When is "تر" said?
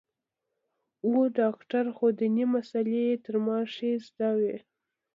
3.25-3.35